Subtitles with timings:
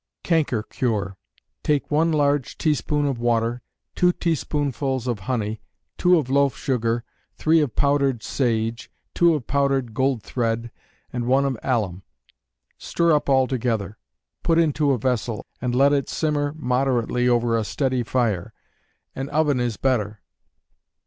[0.23, 1.15] Canker Cure.
[1.61, 3.61] Take one large teaspoonful of water,
[3.93, 5.61] two teaspoonfuls of honey,
[5.95, 7.03] two of loaf sugar,
[7.35, 10.71] three of powdered sage, two of powdered gold thread,
[11.13, 12.01] and one of alum.
[12.79, 13.99] Stir up all together;
[14.41, 18.55] put into a vessel, and let it simmer moderately over a steady fire.
[19.13, 20.19] An oven is better.